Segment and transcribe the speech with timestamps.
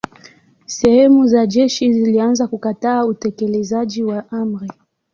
[0.67, 4.69] Sehemu za jeshi zilianza kukataa utekelezaji wa amri.